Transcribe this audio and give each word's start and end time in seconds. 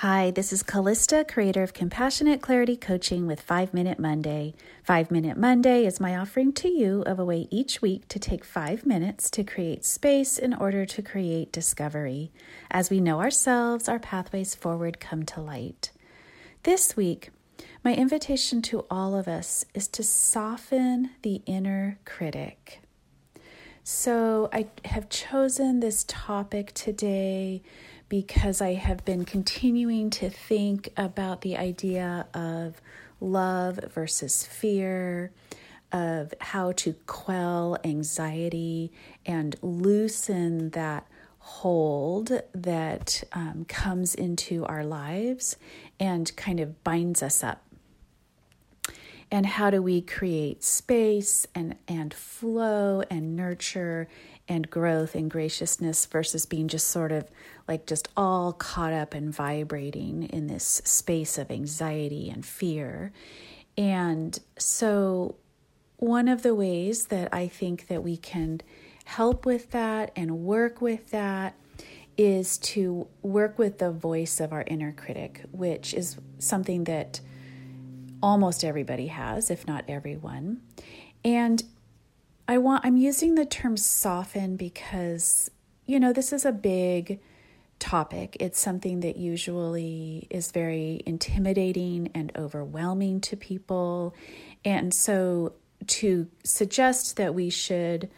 Hi, 0.00 0.30
this 0.30 0.52
is 0.52 0.62
Callista, 0.62 1.24
creator 1.26 1.62
of 1.62 1.72
Compassionate 1.72 2.42
Clarity 2.42 2.76
Coaching 2.76 3.26
with 3.26 3.40
5 3.40 3.72
Minute 3.72 3.98
Monday. 3.98 4.52
5 4.82 5.10
Minute 5.10 5.38
Monday 5.38 5.86
is 5.86 6.00
my 6.00 6.14
offering 6.14 6.52
to 6.52 6.68
you 6.68 7.00
of 7.06 7.18
a 7.18 7.24
way 7.24 7.48
each 7.50 7.80
week 7.80 8.06
to 8.08 8.18
take 8.18 8.44
5 8.44 8.84
minutes 8.84 9.30
to 9.30 9.42
create 9.42 9.86
space 9.86 10.36
in 10.36 10.52
order 10.52 10.84
to 10.84 11.00
create 11.00 11.50
discovery. 11.50 12.30
As 12.70 12.90
we 12.90 13.00
know 13.00 13.20
ourselves, 13.20 13.88
our 13.88 13.98
pathways 13.98 14.54
forward 14.54 15.00
come 15.00 15.22
to 15.24 15.40
light. 15.40 15.92
This 16.64 16.94
week, 16.94 17.30
my 17.82 17.94
invitation 17.94 18.60
to 18.62 18.84
all 18.90 19.14
of 19.16 19.26
us 19.26 19.64
is 19.72 19.88
to 19.88 20.02
soften 20.02 21.12
the 21.22 21.40
inner 21.46 21.98
critic. 22.04 22.82
So, 23.82 24.50
I 24.52 24.66
have 24.84 25.08
chosen 25.08 25.78
this 25.78 26.04
topic 26.08 26.72
today 26.74 27.62
because 28.08 28.60
I 28.60 28.74
have 28.74 29.04
been 29.04 29.24
continuing 29.24 30.10
to 30.10 30.30
think 30.30 30.90
about 30.96 31.40
the 31.40 31.56
idea 31.56 32.26
of 32.34 32.80
love 33.20 33.80
versus 33.92 34.44
fear, 34.44 35.32
of 35.92 36.34
how 36.40 36.72
to 36.72 36.94
quell 37.06 37.78
anxiety 37.84 38.92
and 39.24 39.56
loosen 39.62 40.70
that 40.70 41.06
hold 41.38 42.30
that 42.52 43.22
um, 43.32 43.64
comes 43.68 44.14
into 44.14 44.64
our 44.66 44.84
lives 44.84 45.56
and 46.00 46.34
kind 46.36 46.58
of 46.58 46.82
binds 46.82 47.22
us 47.22 47.44
up. 47.44 47.62
And 49.30 49.46
how 49.46 49.70
do 49.70 49.82
we 49.82 50.00
create 50.00 50.62
space 50.62 51.46
and, 51.54 51.76
and 52.06 52.14
flow 52.14 53.02
and 53.10 53.34
nurture 53.34 54.06
and 54.46 54.70
growth 54.70 55.16
and 55.16 55.28
graciousness 55.28 56.06
versus 56.06 56.46
being 56.46 56.68
just 56.68 56.86
sort 56.86 57.10
of 57.10 57.28
like 57.66 57.84
just 57.84 58.08
all 58.16 58.52
caught 58.52 58.92
up 58.92 59.12
and 59.12 59.34
vibrating 59.34 60.22
in 60.22 60.46
this 60.46 60.80
space 60.84 61.36
of 61.36 61.50
anxiety 61.50 62.30
and 62.30 62.46
fear. 62.46 63.12
And 63.76 64.38
so, 64.56 65.34
one 65.96 66.28
of 66.28 66.44
the 66.44 66.54
ways 66.54 67.06
that 67.06 67.34
I 67.34 67.48
think 67.48 67.88
that 67.88 68.04
we 68.04 68.16
can 68.16 68.60
help 69.04 69.44
with 69.44 69.72
that 69.72 70.12
and 70.14 70.44
work 70.44 70.80
with 70.80 71.10
that 71.10 71.56
is 72.16 72.56
to 72.58 73.08
work 73.22 73.58
with 73.58 73.78
the 73.78 73.90
voice 73.90 74.38
of 74.38 74.52
our 74.52 74.62
inner 74.68 74.92
critic, 74.92 75.42
which 75.50 75.92
is 75.92 76.16
something 76.38 76.84
that 76.84 77.20
almost 78.22 78.62
everybody 78.62 79.08
has, 79.08 79.50
if 79.50 79.66
not 79.66 79.84
everyone. 79.88 80.60
And 81.24 81.64
I 82.48 82.58
want 82.58 82.84
I'm 82.84 82.96
using 82.96 83.34
the 83.34 83.46
term 83.46 83.76
soften 83.76 84.56
because 84.56 85.50
you 85.86 86.00
know, 86.00 86.12
this 86.12 86.32
is 86.32 86.44
a 86.44 86.52
big 86.52 87.20
topic. 87.78 88.36
It's 88.40 88.58
something 88.58 89.00
that 89.00 89.16
usually 89.16 90.26
is 90.30 90.50
very 90.50 91.02
intimidating 91.06 92.10
and 92.14 92.32
overwhelming 92.36 93.20
to 93.22 93.36
people. 93.36 94.14
And 94.64 94.92
so 94.92 95.52
to 95.86 96.26
suggest 96.42 97.16
that 97.16 97.34
we 97.34 97.50
should 97.50 98.10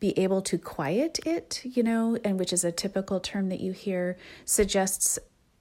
be 0.00 0.18
able 0.18 0.42
to 0.42 0.58
quiet 0.58 1.20
it, 1.24 1.60
you 1.64 1.82
know, 1.82 2.18
and 2.24 2.38
which 2.38 2.52
is 2.52 2.64
a 2.64 2.72
typical 2.72 3.20
term 3.20 3.50
that 3.50 3.60
you 3.60 3.70
hear, 3.70 4.16
suggests, 4.44 5.18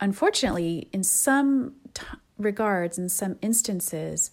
unfortunately, 0.00 0.88
in 0.92 1.04
some 1.04 1.74
t- 1.92 2.04
regards, 2.38 2.98
in 2.98 3.10
some 3.10 3.36
instances, 3.42 4.30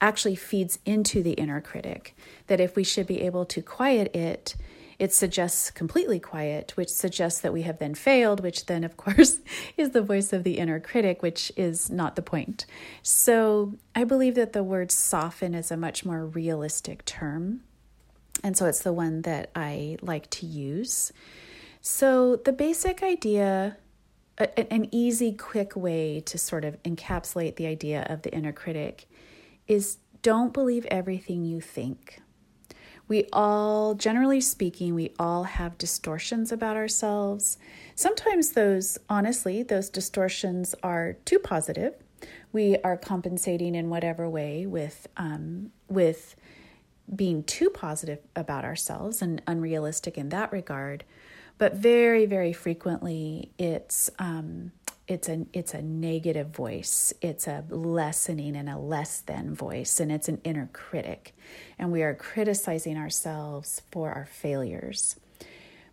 actually 0.00 0.36
feeds 0.36 0.78
into 0.84 1.22
the 1.22 1.32
inner 1.32 1.60
critic. 1.60 2.16
That 2.46 2.60
if 2.60 2.76
we 2.76 2.84
should 2.84 3.06
be 3.06 3.22
able 3.22 3.44
to 3.46 3.62
quiet 3.62 4.14
it, 4.14 4.54
it 4.98 5.12
suggests 5.12 5.70
completely 5.70 6.18
quiet, 6.18 6.72
which 6.76 6.88
suggests 6.88 7.40
that 7.40 7.52
we 7.52 7.62
have 7.62 7.78
then 7.78 7.94
failed, 7.94 8.40
which 8.40 8.66
then, 8.66 8.82
of 8.82 8.96
course, 8.96 9.38
is 9.76 9.90
the 9.90 10.02
voice 10.02 10.32
of 10.32 10.42
the 10.42 10.58
inner 10.58 10.80
critic, 10.80 11.22
which 11.22 11.52
is 11.56 11.90
not 11.90 12.16
the 12.16 12.22
point. 12.22 12.66
So 13.02 13.74
I 13.94 14.04
believe 14.04 14.34
that 14.34 14.52
the 14.52 14.64
word 14.64 14.90
soften 14.90 15.54
is 15.54 15.70
a 15.70 15.76
much 15.76 16.04
more 16.04 16.26
realistic 16.26 17.04
term. 17.04 17.60
And 18.42 18.56
so 18.56 18.66
it's 18.66 18.82
the 18.82 18.92
one 18.92 19.22
that 19.22 19.50
I 19.54 19.98
like 20.00 20.30
to 20.30 20.46
use. 20.46 21.12
So 21.80 22.36
the 22.36 22.52
basic 22.52 23.02
idea, 23.02 23.76
an 24.38 24.88
easy, 24.92 25.32
quick 25.32 25.74
way 25.76 26.20
to 26.20 26.38
sort 26.38 26.64
of 26.64 26.80
encapsulate 26.82 27.56
the 27.56 27.66
idea 27.66 28.06
of 28.08 28.22
the 28.22 28.32
inner 28.32 28.52
critic 28.52 29.08
is 29.68 29.98
don't 30.22 30.52
believe 30.52 30.86
everything 30.86 31.44
you 31.44 31.60
think. 31.60 32.20
We 33.06 33.26
all, 33.32 33.94
generally 33.94 34.40
speaking, 34.40 34.94
we 34.94 35.14
all 35.18 35.44
have 35.44 35.78
distortions 35.78 36.52
about 36.52 36.76
ourselves. 36.76 37.56
Sometimes 37.94 38.52
those, 38.52 38.98
honestly, 39.08 39.62
those 39.62 39.88
distortions 39.88 40.74
are 40.82 41.14
too 41.24 41.38
positive. 41.38 41.94
We 42.52 42.76
are 42.84 42.96
compensating 42.96 43.74
in 43.74 43.88
whatever 43.88 44.28
way 44.28 44.66
with 44.66 45.06
um, 45.16 45.72
with 45.88 46.36
being 47.14 47.42
too 47.44 47.70
positive 47.70 48.18
about 48.36 48.64
ourselves 48.64 49.22
and 49.22 49.40
unrealistic 49.46 50.18
in 50.18 50.28
that 50.28 50.52
regard. 50.52 51.04
But 51.56 51.74
very, 51.74 52.26
very 52.26 52.52
frequently, 52.52 53.50
it's 53.58 54.10
um, 54.18 54.72
it's 55.08 55.28
a 55.28 55.46
it's 55.52 55.74
a 55.74 55.82
negative 55.82 56.48
voice. 56.48 57.12
It's 57.20 57.46
a 57.46 57.64
lessening 57.68 58.54
and 58.56 58.68
a 58.68 58.78
less 58.78 59.20
than 59.20 59.54
voice 59.54 60.00
and 60.00 60.12
it's 60.12 60.28
an 60.28 60.40
inner 60.44 60.68
critic. 60.72 61.34
And 61.78 61.90
we 61.90 62.02
are 62.02 62.14
criticizing 62.14 62.96
ourselves 62.96 63.82
for 63.90 64.12
our 64.12 64.26
failures. 64.26 65.16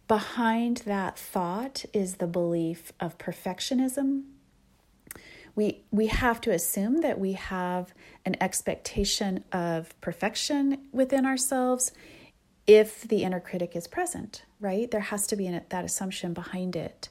Behind 0.08 0.78
that 0.86 1.18
thought 1.18 1.86
is 1.94 2.16
the 2.16 2.28
belief 2.28 2.92
of 3.00 3.18
perfectionism. 3.18 4.24
We 5.56 5.84
we 5.90 6.08
have 6.08 6.42
to 6.42 6.52
assume 6.52 7.02
that 7.02 7.18
we 7.18 7.34
have 7.34 7.94
an 8.26 8.36
expectation 8.42 9.44
of 9.52 10.00
perfection 10.02 10.88
within 10.92 11.26
ourselves 11.26 11.92
if 12.68 13.02
the 13.02 13.24
inner 13.24 13.40
critic 13.40 13.76
is 13.76 13.88
present 13.88 14.44
right? 14.60 14.90
There 14.90 15.02
has 15.02 15.28
to 15.28 15.36
be 15.36 15.48
an, 15.48 15.62
that 15.70 15.86
assumption 15.86 16.34
behind 16.34 16.76
it. 16.76 17.10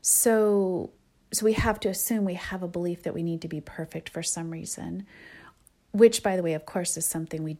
So 0.00 0.90
so 1.32 1.46
we 1.46 1.54
have 1.54 1.80
to 1.80 1.88
assume 1.88 2.24
we 2.24 2.34
have 2.34 2.62
a 2.62 2.68
belief 2.68 3.02
that 3.04 3.14
we 3.14 3.22
need 3.22 3.40
to 3.42 3.48
be 3.48 3.60
perfect 3.60 4.10
for 4.10 4.22
some 4.22 4.50
reason, 4.50 5.06
which, 5.92 6.22
by 6.22 6.36
the 6.36 6.42
way, 6.42 6.52
of 6.52 6.66
course, 6.66 6.96
is 6.96 7.06
something 7.06 7.42
we 7.42 7.56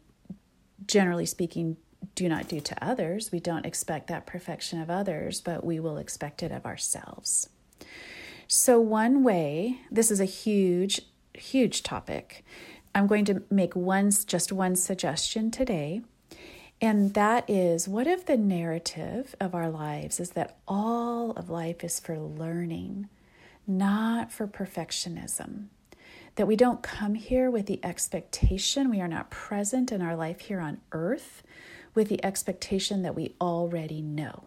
generally 0.86 1.26
speaking 1.26 1.76
do 2.14 2.28
not 2.28 2.48
do 2.48 2.60
to 2.60 2.84
others. 2.84 3.32
We 3.32 3.40
don't 3.40 3.64
expect 3.64 4.08
that 4.08 4.26
perfection 4.26 4.80
of 4.80 4.90
others, 4.90 5.40
but 5.40 5.64
we 5.64 5.80
will 5.80 5.96
expect 5.96 6.42
it 6.42 6.52
of 6.52 6.66
ourselves. 6.66 7.48
So, 8.46 8.78
one 8.78 9.22
way, 9.22 9.80
this 9.90 10.10
is 10.10 10.20
a 10.20 10.26
huge, 10.26 11.00
huge 11.34 11.82
topic. 11.82 12.44
I'm 12.94 13.06
going 13.06 13.24
to 13.26 13.42
make 13.50 13.74
one, 13.74 14.10
just 14.26 14.52
one 14.52 14.76
suggestion 14.76 15.50
today, 15.50 16.02
and 16.82 17.14
that 17.14 17.48
is 17.48 17.88
what 17.88 18.06
if 18.06 18.26
the 18.26 18.36
narrative 18.36 19.34
of 19.40 19.54
our 19.54 19.70
lives 19.70 20.20
is 20.20 20.30
that 20.30 20.58
all 20.68 21.30
of 21.30 21.48
life 21.48 21.82
is 21.82 21.98
for 21.98 22.18
learning? 22.18 23.08
Not 23.66 24.32
for 24.32 24.46
perfectionism. 24.46 25.66
That 26.36 26.46
we 26.46 26.56
don't 26.56 26.82
come 26.82 27.14
here 27.14 27.50
with 27.50 27.66
the 27.66 27.84
expectation, 27.84 28.90
we 28.90 29.00
are 29.00 29.08
not 29.08 29.30
present 29.30 29.92
in 29.92 30.00
our 30.00 30.16
life 30.16 30.40
here 30.40 30.60
on 30.60 30.80
earth 30.92 31.42
with 31.94 32.08
the 32.08 32.24
expectation 32.24 33.02
that 33.02 33.14
we 33.14 33.34
already 33.40 34.00
know, 34.00 34.44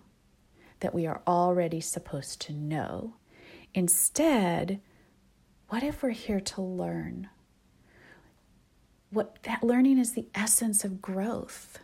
that 0.79 0.95
we 0.95 1.05
are 1.05 1.21
already 1.27 1.79
supposed 1.79 2.41
to 2.41 2.53
know. 2.53 3.15
Instead, 3.73 4.81
what 5.69 5.83
if 5.83 6.01
we're 6.01 6.09
here 6.09 6.39
to 6.39 6.61
learn? 6.61 7.29
What 9.11 9.37
that 9.43 9.63
learning 9.63 9.99
is 9.99 10.13
the 10.13 10.27
essence 10.33 10.83
of 10.83 11.01
growth. 11.01 11.79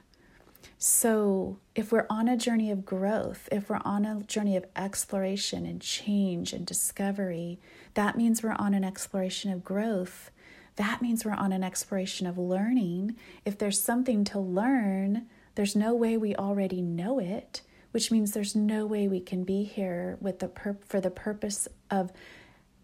So, 0.83 1.59
if 1.75 1.91
we're 1.91 2.07
on 2.09 2.27
a 2.27 2.35
journey 2.35 2.71
of 2.71 2.87
growth, 2.87 3.47
if 3.51 3.69
we're 3.69 3.81
on 3.85 4.03
a 4.03 4.23
journey 4.23 4.57
of 4.57 4.65
exploration 4.75 5.63
and 5.63 5.79
change 5.79 6.53
and 6.53 6.65
discovery, 6.65 7.59
that 7.93 8.17
means 8.17 8.41
we're 8.41 8.53
on 8.53 8.73
an 8.73 8.83
exploration 8.83 9.51
of 9.51 9.63
growth. 9.63 10.31
That 10.77 10.99
means 10.99 11.23
we're 11.23 11.33
on 11.33 11.51
an 11.51 11.63
exploration 11.63 12.25
of 12.25 12.39
learning. 12.39 13.15
If 13.45 13.59
there's 13.59 13.79
something 13.79 14.23
to 14.23 14.39
learn, 14.39 15.27
there's 15.53 15.75
no 15.75 15.93
way 15.93 16.17
we 16.17 16.35
already 16.35 16.81
know 16.81 17.19
it, 17.19 17.61
which 17.91 18.09
means 18.09 18.31
there's 18.31 18.55
no 18.55 18.87
way 18.87 19.07
we 19.07 19.19
can 19.19 19.43
be 19.43 19.63
here 19.63 20.17
with 20.19 20.39
the 20.39 20.47
pur- 20.47 20.79
for 20.87 20.99
the 20.99 21.11
purpose 21.11 21.67
of 21.91 22.11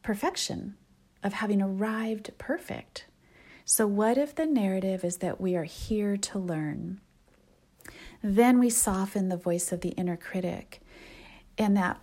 perfection, 0.03 0.75
of 1.23 1.33
having 1.33 1.63
arrived 1.63 2.29
perfect. 2.37 3.05
So, 3.65 3.87
what 3.87 4.19
if 4.19 4.35
the 4.35 4.45
narrative 4.45 5.03
is 5.03 5.17
that 5.17 5.41
we 5.41 5.55
are 5.55 5.63
here 5.63 6.15
to 6.15 6.37
learn? 6.37 7.01
Then 8.21 8.59
we 8.59 8.69
soften 8.69 9.29
the 9.29 9.37
voice 9.37 9.71
of 9.71 9.81
the 9.81 9.89
inner 9.89 10.17
critic. 10.17 10.81
And 11.57 11.75
that 11.77 11.99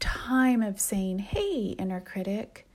time 0.00 0.62
of 0.62 0.80
saying, 0.80 1.18
hey, 1.20 1.74
inner 1.78 2.00
critic, 2.00 2.66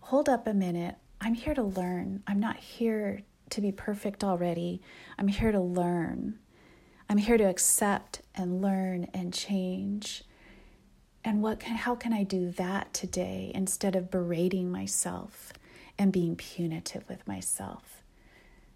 hold 0.00 0.28
up 0.28 0.46
a 0.46 0.54
minute. 0.54 0.96
I'm 1.20 1.34
here 1.34 1.54
to 1.54 1.62
learn. 1.62 2.22
I'm 2.26 2.40
not 2.40 2.56
here 2.56 3.22
to 3.50 3.60
be 3.60 3.72
perfect 3.72 4.24
already. 4.24 4.80
I'm 5.18 5.28
here 5.28 5.52
to 5.52 5.60
learn. 5.60 6.38
I'm 7.08 7.18
here 7.18 7.36
to 7.36 7.44
accept 7.44 8.22
and 8.34 8.62
learn 8.62 9.08
and 9.12 9.34
change. 9.34 10.24
And 11.24 11.42
what 11.42 11.60
can, 11.60 11.76
how 11.76 11.94
can 11.94 12.12
I 12.12 12.22
do 12.22 12.50
that 12.52 12.94
today 12.94 13.50
instead 13.54 13.96
of 13.96 14.10
berating 14.10 14.70
myself 14.70 15.52
and 15.98 16.12
being 16.12 16.36
punitive 16.36 17.06
with 17.08 17.26
myself? 17.26 17.99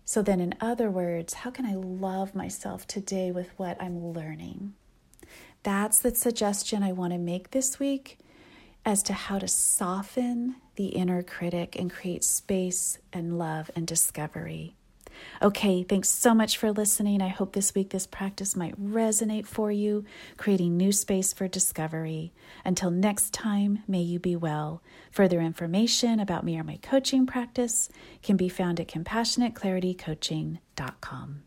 So, 0.04 0.22
then, 0.22 0.40
in 0.40 0.54
other 0.60 0.90
words, 0.90 1.34
how 1.34 1.50
can 1.50 1.64
I 1.64 1.74
love 1.74 2.34
myself 2.34 2.86
today 2.86 3.30
with 3.30 3.50
what 3.56 3.80
I'm 3.80 4.12
learning? 4.12 4.74
That's 5.62 5.98
the 5.98 6.14
suggestion 6.14 6.82
I 6.82 6.92
want 6.92 7.14
to 7.14 7.18
make 7.18 7.50
this 7.50 7.78
week 7.78 8.18
as 8.84 9.02
to 9.04 9.14
how 9.14 9.38
to 9.38 9.48
soften 9.48 10.56
the 10.76 10.88
inner 10.88 11.22
critic 11.22 11.74
and 11.78 11.90
create 11.90 12.22
space 12.22 12.98
and 13.12 13.38
love 13.38 13.70
and 13.74 13.86
discovery. 13.86 14.76
Okay, 15.42 15.82
thanks 15.82 16.08
so 16.08 16.32
much 16.34 16.56
for 16.56 16.72
listening. 16.72 17.20
I 17.22 17.28
hope 17.28 17.52
this 17.52 17.74
week 17.74 17.90
this 17.90 18.06
practice 18.06 18.56
might 18.56 18.80
resonate 18.80 19.46
for 19.46 19.70
you, 19.70 20.04
creating 20.36 20.76
new 20.76 20.92
space 20.92 21.32
for 21.32 21.48
discovery. 21.48 22.32
Until 22.64 22.90
next 22.90 23.32
time, 23.32 23.80
may 23.86 24.00
you 24.00 24.18
be 24.18 24.36
well. 24.36 24.82
Further 25.10 25.40
information 25.40 26.20
about 26.20 26.44
me 26.44 26.58
or 26.58 26.64
my 26.64 26.78
coaching 26.82 27.26
practice 27.26 27.88
can 28.22 28.36
be 28.36 28.48
found 28.48 28.80
at 28.80 28.88
compassionateclaritycoaching.com. 28.88 31.42